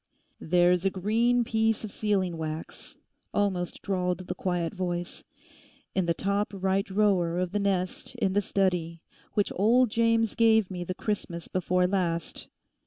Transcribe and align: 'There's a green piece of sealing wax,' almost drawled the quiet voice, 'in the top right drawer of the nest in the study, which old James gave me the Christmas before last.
'There's 0.39 0.83
a 0.83 0.89
green 0.89 1.43
piece 1.43 1.83
of 1.83 1.91
sealing 1.91 2.35
wax,' 2.35 2.97
almost 3.35 3.83
drawled 3.83 4.25
the 4.25 4.33
quiet 4.33 4.73
voice, 4.73 5.23
'in 5.93 6.07
the 6.07 6.13
top 6.15 6.47
right 6.55 6.85
drawer 6.87 7.37
of 7.37 7.51
the 7.51 7.59
nest 7.59 8.15
in 8.15 8.33
the 8.33 8.41
study, 8.41 8.99
which 9.35 9.53
old 9.57 9.91
James 9.91 10.33
gave 10.33 10.71
me 10.71 10.83
the 10.83 10.95
Christmas 10.95 11.47
before 11.47 11.85
last. 11.85 12.49